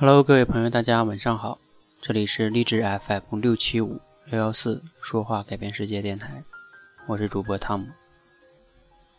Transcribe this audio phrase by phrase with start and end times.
[0.00, 1.58] Hello，各位朋友，大家晚上好，
[2.00, 6.44] 这里是励志 FM 六七五六幺四说话改变世界电台，
[7.08, 7.88] 我是主播汤姆。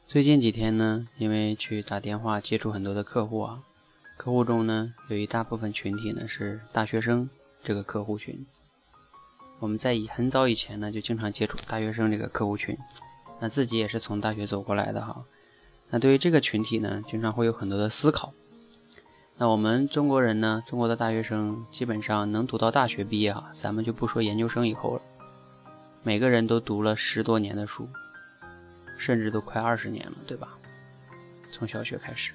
[0.08, 3.62] 最近几天呢，因为去打电话接触很多的客户啊，
[4.16, 7.30] 客户中呢有一大部分群体呢是大学生
[7.62, 8.46] 这个客户群。
[9.60, 12.78] 我们在以很早以前呢就经常接触大学生这个客户群，
[13.42, 15.26] 那自己也是从大学走过来的哈。
[15.90, 18.34] 那对于这个群体呢，经常会有很多的思考。
[19.42, 25.02] 那我们中国人呢，中国的大学生基本上能读到大学毕业哈，咱们就不说研究生以后了，
[26.04, 27.88] 每个人都读了十多年的书，
[28.98, 30.58] 甚至都快二十年了，对吧？
[31.54, 32.34] 从小学开始，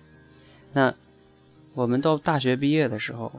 [0.73, 0.95] 那
[1.75, 3.31] 我们到大学毕业的时候，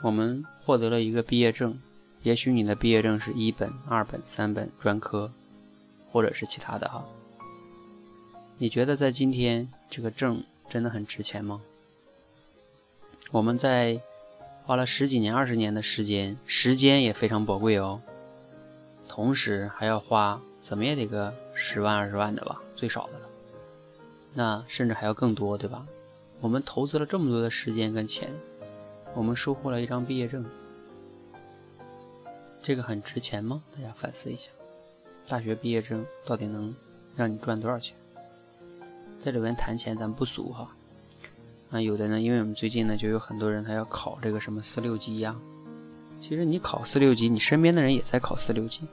[0.00, 1.76] 我们获得了一个毕业证，
[2.22, 5.28] 也许你的毕业证是一本、二本、三本专科，
[6.12, 7.04] 或者是其他的哈。
[8.58, 11.60] 你觉得在今天这个证真的很值钱吗？
[13.30, 14.00] 我们在
[14.64, 18.00] 花了十几年、二十年的时间，时间也非常宝贵哦。
[19.06, 23.28] 同时还要花怎么也得个十万、二十万的吧，最少的了。
[24.32, 25.86] 那甚至还要更多，对吧？
[26.40, 28.30] 我们投资了这么多的时间跟钱，
[29.14, 30.44] 我们收获了一张毕业证，
[32.62, 33.62] 这个很值钱吗？
[33.74, 34.48] 大家反思一下，
[35.26, 36.74] 大学毕业证到底能
[37.14, 37.94] 让你赚多少钱？
[39.18, 40.74] 在里面谈钱，咱不俗哈。
[41.70, 45.36] 啊，有的呢，因为我们最近呢，就有很多人他要考这个什么四六级呀。
[46.18, 48.88] 其实你考四六级，你身边的人也在考四六级。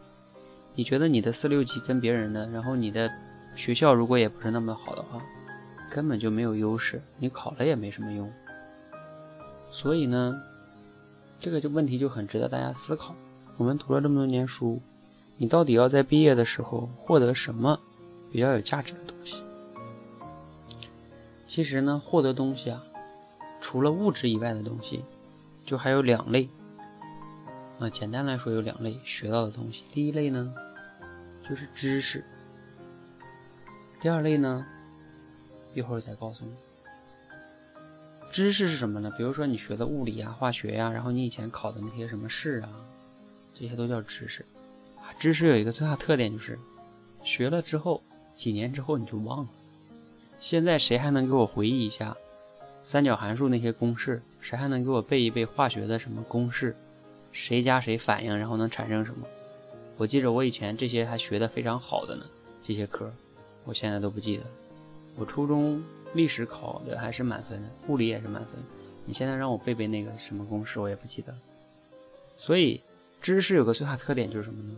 [0.76, 3.09] 你觉得你的四六级跟别人的，然后你的
[3.56, 5.22] 学校如果也不是那么好的话，
[5.90, 8.30] 根本就没有优势，你考了也没什么用。
[9.72, 10.38] 所以呢，
[11.40, 13.16] 这个就问题就很值得大家思考。
[13.56, 14.81] 我们读了这么多年书，
[15.38, 17.80] 你到底要在毕业的时候获得什么
[18.30, 19.45] 比较有价值的东西？
[21.56, 22.84] 其实呢，获得东西啊，
[23.61, 25.06] 除了物质以外的东西，
[25.66, 26.50] 就还有两类。
[27.80, 29.86] 啊，简单来说有两类学到的东西。
[29.94, 30.53] 第一类呢，
[31.47, 32.19] 就是知识；
[34.02, 34.66] 第二类呢，
[35.74, 36.52] 一会儿再告诉你。
[38.30, 39.09] 知识是什么呢？
[39.18, 42.69] 比如说你学的物理呀、化学呀，然后你以前考的那些什么试啊，
[43.53, 44.46] 这些都叫知识。
[45.18, 46.59] 知识有一个最大特点就是，
[47.24, 48.03] 学了之后
[48.35, 49.50] 几年之后你就忘了。
[50.47, 52.16] 现在谁还能给我回忆一下
[52.83, 54.22] 三角函数那些公式？
[54.39, 56.75] 谁还能给我背一背化学的什么公式？
[57.31, 59.25] 谁加谁反应，然后能产生什么？
[59.97, 62.23] 我记着我以前这些还学的非常好的呢，
[62.61, 63.11] 这些科，
[63.63, 64.44] 我现在都不记得。
[65.16, 65.83] 我初中
[66.13, 68.63] 历史考的还是满分，物理也是满分。
[69.03, 71.35] 你现在让我背背那个什么公式，我也不记得。
[72.38, 72.79] 所以
[73.19, 74.77] 知识有个最大特点就是什么呢？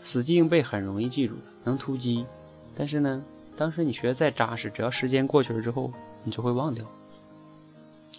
[0.00, 2.26] 死记硬背很容易记住的，能突击。
[2.74, 3.22] 但是呢？
[3.56, 5.92] 当时你学的再扎实，只要时间过去了之后，
[6.24, 6.84] 你就会忘掉。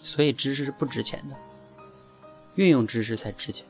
[0.02, 1.36] 所以知识是不值钱的，
[2.54, 3.66] 运用知识才值钱。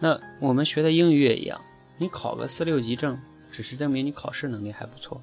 [0.00, 1.60] 那我们学的英语也一样，
[1.98, 3.18] 你考个四六级证，
[3.50, 5.20] 只是证明你考试能力还不错，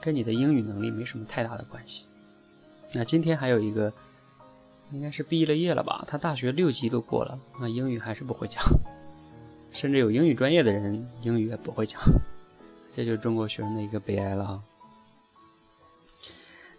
[0.00, 2.06] 跟你的英语能力没什么太大的关系。
[2.92, 3.92] 那今天还有一个，
[4.92, 6.04] 应该是毕了业了吧？
[6.06, 8.62] 他大学六级都过了，那英语还是不会讲，
[9.70, 12.00] 甚至有英语专业的人英语也不会讲。
[12.90, 14.62] 这就是中国学生的一个悲哀了哈。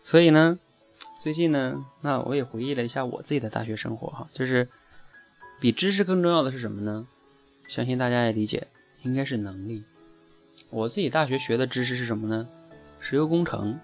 [0.03, 0.59] 所以呢，
[1.21, 4.67] 最近呢，那我也回忆了一下我自己的大学生活哈，就是
[5.59, 7.07] 比知识更重要的是什么呢？
[7.67, 8.67] 相信大家也理解，
[9.03, 9.83] 应该是能力。
[10.69, 12.47] 我自己大学学的知识是什么呢？
[12.99, 13.79] 石油工程。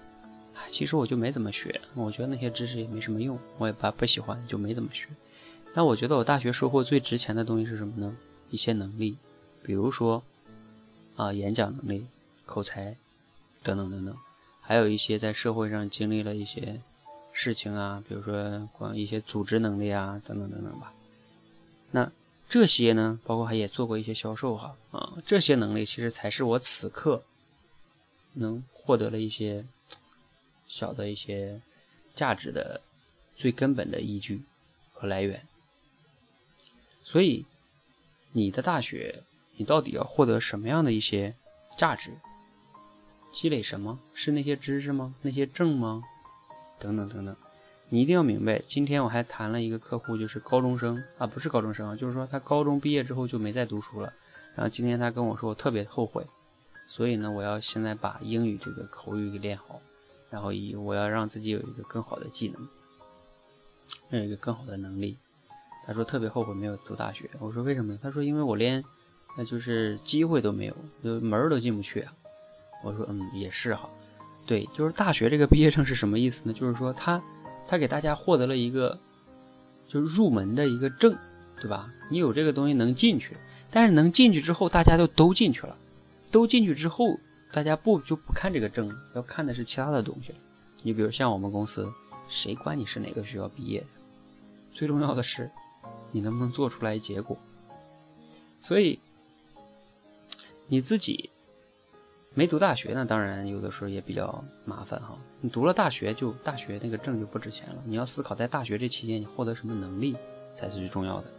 [0.69, 5.07] 其实我就没怎么学，我觉得那些知识也没什么用，我也不不喜欢，就没怎么学。
[5.71, 8.17] 但我觉得我大学收获最值钱的东西是什么呢？
[8.49, 9.17] 一些能力，
[9.61, 10.23] 比如说
[11.15, 12.07] 啊，演讲能力。
[12.47, 12.97] 口才，
[13.61, 14.17] 等等等等，
[14.61, 16.81] 还有一些在社会上经历了一些
[17.31, 20.91] 事情啊，比如说光一些组织能力啊，等等等等吧。
[21.91, 22.11] 那
[22.49, 27.23] 这些呢，包括还也做过一些销售哈啊，这些能力其实才是我此刻
[28.33, 29.65] 能获得了一些
[30.67, 31.61] 小的一些
[32.15, 32.81] 价值的
[33.35, 34.43] 最根本的依据
[34.93, 35.45] 和来源。
[37.03, 37.45] 所以，
[38.31, 39.23] 你的大学，
[39.55, 41.35] 你到底要获得什么样的一些
[41.77, 42.11] 价值？
[43.37, 45.13] 积累什么是那些知识吗？
[45.21, 46.01] 那些证吗？
[46.79, 47.35] 等等等等，
[47.87, 48.59] 你一定要明白。
[48.67, 54.11] 今天我还谈了一个客户，就是高中生啊，不是高中生，就是说他高中毕业之后就没再读书了。
[54.55, 56.25] 然后今天他跟我说，我特别后悔。
[56.87, 59.79] 所以呢，我要现在把英语这个口语给练好，
[60.31, 62.67] 然后以我要让自己有一个更好的技能，
[64.19, 65.15] 有一个更好的能力。
[65.85, 67.29] 他说特别后悔没有读大学。
[67.39, 67.99] 我说为什么呢？
[68.01, 68.83] 他说因为我连
[69.37, 72.11] 那就是机会都没有，就门儿都进不去啊。
[72.83, 73.89] 我说，嗯，也是哈，
[74.45, 76.53] 对，就是大学这个毕业证是什么意思呢？
[76.53, 77.21] 就是说他
[77.67, 78.97] 他给大家获得了一个
[79.87, 81.17] 就是入门的一个证，
[81.59, 81.91] 对吧？
[82.09, 83.35] 你有这个东西能进去，
[83.69, 85.75] 但是能进去之后，大家就都进去了，
[86.31, 87.17] 都进去之后，
[87.51, 90.37] 大家不就不看这个证，要看的是其他的东西了。
[90.83, 91.91] 你比如像我们公司，
[92.29, 93.87] 谁管你是哪个学校毕业的？
[94.71, 95.49] 最重要的是，
[96.11, 97.37] 你能不能做出来结果？
[98.61, 98.99] 所以
[100.67, 101.29] 你自己
[102.37, 105.17] 没读大学呢，当然有的时候也比较麻烦哈。
[105.41, 107.75] 你读了大学，就大学那个证就不值钱了。
[107.83, 110.15] 你要思考在大学这期间你获得什么能力
[110.53, 111.33] 才是最重要的。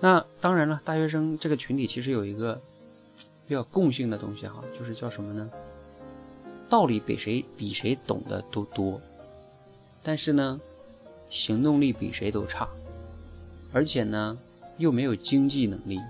[0.00, 2.58] 那当然了，大学生这个群体其实有一个
[3.46, 5.50] 比较共性的东西哈，就是叫什么呢？
[6.70, 8.98] 道理比谁比谁懂得都多，
[10.02, 10.58] 但是呢，
[11.28, 12.66] 行动力比谁都差，
[13.74, 14.38] 而且呢，
[14.78, 16.00] 又没有经济能力。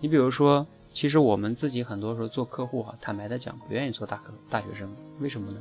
[0.00, 4.88] 你比如说，其实我们自己很多时候做客户哈，坦白的讲，不愿意做大客大学生，
[5.20, 5.60] 为什么呢？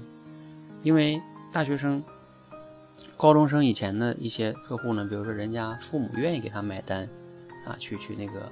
[0.83, 2.03] 因为大学生、
[3.17, 7.07] 高中生以前的一些客户呢，比如说人家父母愿意给他买单，
[7.65, 8.51] 啊，去去那个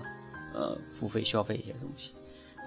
[0.54, 2.14] 呃付费消费一些东西，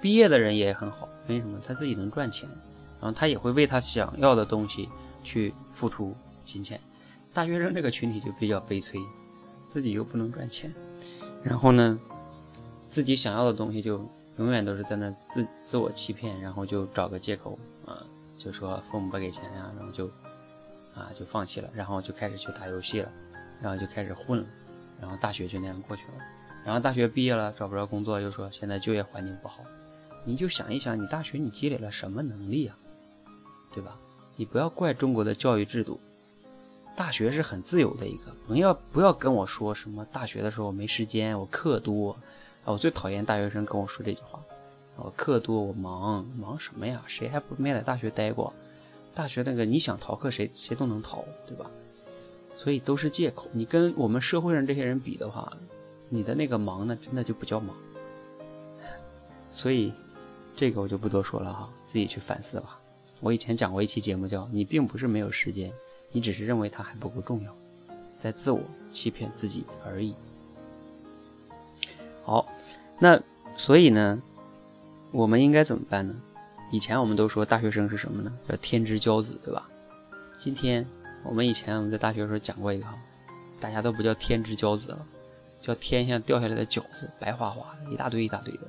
[0.01, 1.61] 毕业的人也很好，为什么？
[1.67, 2.49] 他自己能赚钱。
[3.01, 4.89] 然后他也会为他想要的东西
[5.25, 6.15] 去付出
[6.45, 6.81] 金钱。
[7.35, 9.01] 大学生这个群体就比较悲催，
[9.67, 10.73] 自己又不能赚钱，
[11.43, 11.99] 然后呢，
[12.93, 14.07] 自己想要的东西就
[14.37, 18.05] 永远都是在那自自我欺骗，然后就找个借口啊，
[18.37, 20.07] 就说父母不给钱呀，然后就
[20.95, 23.11] 啊就放弃了，然后就开始去打游戏了，
[23.63, 24.47] 然后就开始混了，
[25.01, 26.13] 然后大学就那样过去了。
[26.67, 29.65] 然后大学毕业了找不着工作，又说现在就业环境不好。
[30.25, 32.77] 你就想一想，你大学你积累了什么能力啊？
[33.75, 33.99] 对吧？
[34.37, 35.99] 你不要怪中国的教育制度，
[36.95, 38.35] 大学是很自由的一个。
[38.47, 42.15] 不要不要跟我说什么大学的时候没时间，我课多
[42.65, 42.73] 啊！
[42.73, 44.41] 我最讨厌大学生跟我说这句话。
[44.97, 47.03] 我课多，我忙，忙什么呀？
[47.07, 48.53] 谁还不没在大学待过？
[49.15, 51.71] 大学那个你想逃课，谁谁都能逃，对吧？
[52.55, 53.49] 所以都是借口。
[53.53, 55.53] 你跟我们社会上这些人比的话，
[56.09, 57.75] 你的那个忙呢，真的就不叫忙。
[59.51, 59.93] 所以
[60.55, 62.79] 这个我就不多说了哈，自己去反思吧。
[63.21, 65.73] 我以前讲过一期节目，叫你并不是没有时间，
[66.11, 67.55] 你只是认为它还不够重要，
[68.19, 68.61] 在自我
[68.91, 70.15] 欺骗自己而已。
[72.25, 72.47] 好，
[72.99, 73.21] 那
[73.57, 74.23] 所以呢，
[75.11, 76.15] 我们应该怎么办呢？
[76.71, 78.33] 以前我们都说大学生是什么呢？
[78.49, 79.69] 叫天之骄子，对吧？
[80.39, 80.87] 今天
[81.25, 82.87] 我们以前我们在大学时候讲过一个，
[83.61, 85.07] 大家都不叫天之骄子了，
[85.61, 88.61] 叫天上掉下来的饺子，白花花的，一大堆一大堆的，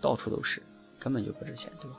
[0.00, 0.62] 到处都是，
[0.98, 1.96] 根本就不值钱，对吧？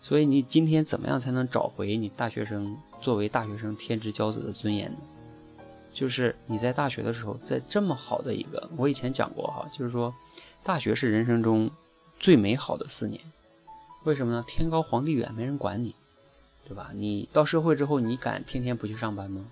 [0.00, 4.98] 所以你今天怎么样才能找回你大学生作为大学生天之骄子的尊严呢？
[5.92, 10.14] 就是你在大学的时候，在这么好的一个，我以前讲过哈，就是说，
[10.64, 11.70] 大学是人生中
[12.18, 13.20] 最美好的四年。
[14.04, 14.44] 为什么呢？
[14.46, 15.94] 天高皇帝远，没人管你，
[16.66, 16.90] 对吧？
[16.94, 19.44] 你到社会之后，你敢天天不去上班吗？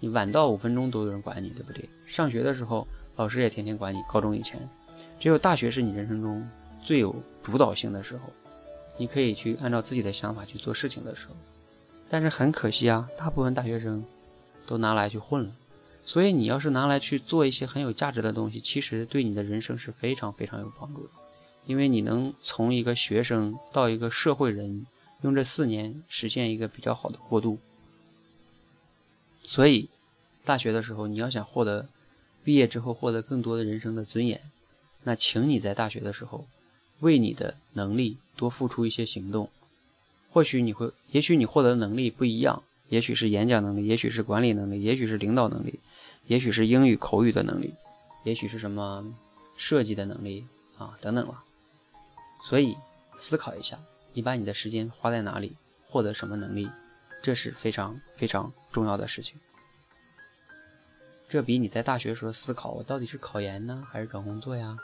[0.00, 1.88] 你晚到五分钟都有人管你，对不对？
[2.06, 2.86] 上学的时候，
[3.16, 4.02] 老师也天天管你。
[4.08, 4.68] 高中以前，
[5.20, 6.44] 只有大学是你人生中
[6.82, 8.30] 最有主导性的时候。
[8.98, 11.34] 你可以去按照自己的想法去做事情的时候，
[12.08, 14.04] 但是很可惜啊，大部分大学生
[14.66, 15.50] 都拿来去混了。
[16.04, 21.10] 所以你要是拿来去做一些很有价值的东西，其实对你的人生是非常非常有帮助的，
[21.66, 24.86] 因为你能从一个学生到一个社会人，
[25.22, 27.58] 用这四年实现一个比较好的过渡。
[29.44, 29.88] 所以，
[30.44, 31.88] 大学的时候你要想获得
[32.42, 34.40] 毕业之后获得更多的人生的尊严，
[35.04, 36.46] 那请你在大学的时候。
[37.00, 39.50] 为你的能力多付出一些行动，
[40.30, 45.80] 或许你会，也许你获得的能力不一样，也许是演讲能力，也许是管理能力，也许是领导能力，
[46.26, 47.74] 也许是英语口语的能力，
[48.24, 49.04] 也许是什么
[49.56, 50.46] 设计的能力
[50.78, 51.42] 啊，等等了。
[52.42, 52.76] 所以
[53.16, 53.78] 思考一下，
[54.12, 56.70] 你把你的时间花在哪里，获得什么能力，
[57.22, 59.38] 这是非常非常重要的事情。
[61.28, 64.76] 这比你在大学时候思考我到底是考研呢，还是找工作呀？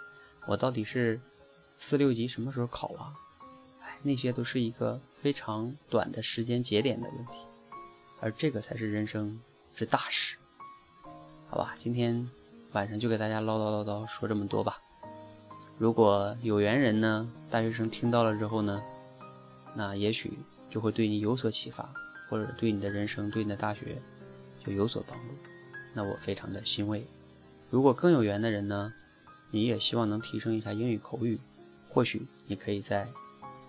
[0.46, 1.20] 我到底是？
[1.80, 3.14] 四六级什么时候考啊？
[3.82, 7.46] 哎，那些都是一个非常短的时间节点的问题，
[8.18, 9.40] 而这个才是人生
[9.76, 10.37] 之大事。
[11.50, 12.28] 好吧，今天
[12.72, 14.78] 晚上就给大家唠叨唠叨说这么多吧。
[15.78, 18.82] 如果有缘人呢，大学生听到了之后呢，
[19.74, 20.38] 那也许
[20.68, 21.88] 就会对你有所启发，
[22.28, 23.96] 或者对你的人生、对你的大学
[24.62, 25.24] 就有所帮助。
[25.94, 27.06] 那我非常的欣慰。
[27.70, 28.92] 如果更有缘的人呢，
[29.50, 31.40] 你也希望能提升一下英语口语。
[31.88, 33.08] 或许你可以在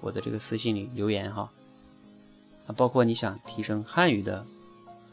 [0.01, 1.50] 我的这个私信里留言哈，
[2.67, 4.45] 啊，包括你想提升汉语的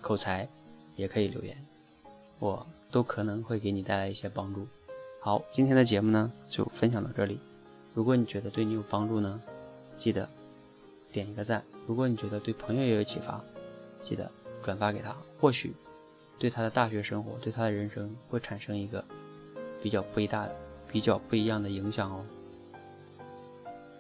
[0.01, 0.49] 口才，
[0.97, 1.57] 也可以留言，
[2.39, 4.67] 我都可能会给你带来一些帮助。
[5.21, 7.41] 好，今天的节目呢就分享到这里。
[7.95, 9.41] 如果你觉得对你有帮助呢，
[9.97, 10.29] 记得
[11.11, 13.43] 点一个赞；如果你觉得对朋友也有启发，
[14.03, 14.31] 记得
[14.63, 15.17] 转发给他。
[15.41, 15.75] 或许
[16.39, 19.05] 对他的大学生活，对他的人生会产生一个
[19.83, 20.55] 比较不一大的、
[20.93, 22.25] 比较不一样的影响哦。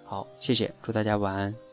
[0.05, 1.66] 好，谢谢，祝大家晚安。